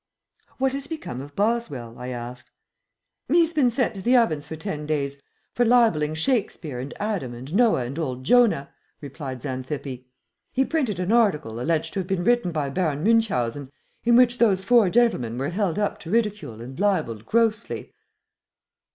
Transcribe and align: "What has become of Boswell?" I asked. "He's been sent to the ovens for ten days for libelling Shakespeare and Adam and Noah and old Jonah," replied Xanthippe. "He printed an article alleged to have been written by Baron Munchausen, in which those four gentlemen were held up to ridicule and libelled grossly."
"What 0.57 0.71
has 0.71 0.87
become 0.87 1.21
of 1.21 1.35
Boswell?" 1.35 1.95
I 1.99 2.07
asked. 2.07 2.49
"He's 3.27 3.53
been 3.53 3.69
sent 3.69 3.93
to 3.93 4.01
the 4.01 4.17
ovens 4.17 4.47
for 4.47 4.55
ten 4.55 4.87
days 4.87 5.21
for 5.53 5.63
libelling 5.63 6.15
Shakespeare 6.15 6.79
and 6.79 6.91
Adam 6.99 7.35
and 7.35 7.53
Noah 7.53 7.85
and 7.85 7.99
old 7.99 8.23
Jonah," 8.23 8.73
replied 8.99 9.43
Xanthippe. 9.43 10.07
"He 10.51 10.65
printed 10.65 10.99
an 10.99 11.11
article 11.11 11.61
alleged 11.61 11.93
to 11.93 11.99
have 11.99 12.07
been 12.07 12.23
written 12.23 12.51
by 12.51 12.71
Baron 12.71 13.03
Munchausen, 13.03 13.71
in 14.03 14.15
which 14.15 14.39
those 14.39 14.63
four 14.63 14.89
gentlemen 14.89 15.37
were 15.37 15.49
held 15.49 15.77
up 15.77 15.99
to 15.99 16.09
ridicule 16.09 16.61
and 16.61 16.79
libelled 16.79 17.27
grossly." 17.27 17.93